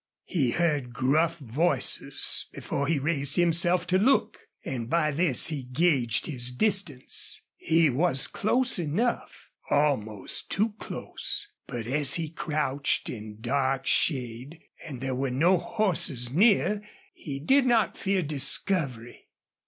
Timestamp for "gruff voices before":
0.93-2.87